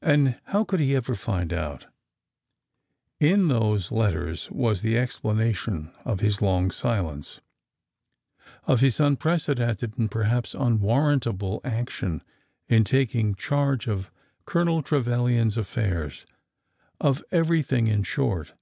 And 0.00 0.38
how 0.44 0.62
could 0.62 0.78
he 0.78 0.94
ever 0.94 1.16
find 1.16 1.52
out? 1.52 1.86
In 3.18 3.48
those 3.48 3.90
letters 3.90 4.48
was 4.52 4.82
the 4.82 4.96
explanation 4.96 5.90
of 6.04 6.20
his 6.20 6.40
long 6.40 6.70
silence, 6.70 7.40
of 8.68 8.78
his 8.78 9.00
unprecedented 9.00 9.98
and, 9.98 10.08
perhaps, 10.08 10.54
unwarrantable 10.54 11.60
action 11.64 12.22
in 12.68 12.84
taking 12.84 13.34
charge 13.34 13.88
of 13.88 14.12
Colonel 14.44 14.80
Trevilian's 14.80 15.56
affairs— 15.58 16.24
of 17.00 17.24
everything, 17.32 17.88
in 17.88 18.04
short. 18.04 18.52